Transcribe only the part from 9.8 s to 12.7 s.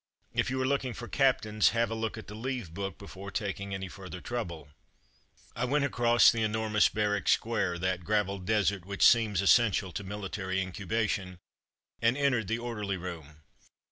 to military incubation— and en tered the